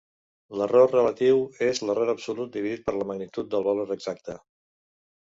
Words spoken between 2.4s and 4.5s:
dividit per la magnitud del valor exacte.